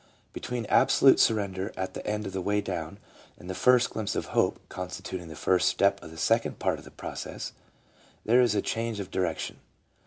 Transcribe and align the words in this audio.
Between 0.33 0.65
absolute 0.65 1.19
surrender 1.19 1.71
at 1.77 1.93
the 1.93 2.03
end 2.07 2.25
of 2.25 2.33
the 2.33 2.41
way 2.41 2.59
down 2.59 2.97
and 3.37 3.47
the 3.47 3.53
first 3.53 3.91
glimpse 3.91 4.15
of 4.15 4.25
hope, 4.33 4.59
constituting 4.67 5.27
the 5.27 5.35
first 5.35 5.67
step 5.69 6.01
of 6.01 6.09
the 6.09 6.17
second 6.17 6.57
part 6.57 6.79
of 6.79 6.85
the 6.85 6.89
process, 6.89 7.53
there 8.25 8.41
is 8.41 8.55
a 8.55 8.63
change 8.63 8.99
of 8.99 9.11
direction. 9.11 9.59